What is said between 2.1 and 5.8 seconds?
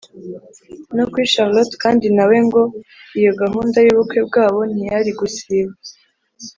na we ngo iyo gahunda y’ubukwe bwabo ntiyari gusiba.